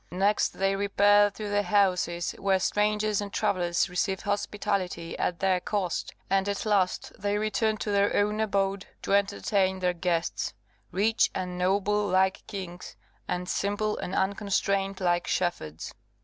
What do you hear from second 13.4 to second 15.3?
simple and unconstrained like